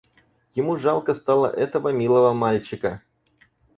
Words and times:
Ему 0.55 0.77
жалко 0.77 1.13
стало 1.13 1.45
этого 1.45 1.89
милого 1.89 2.33
мальчика. 2.33 3.03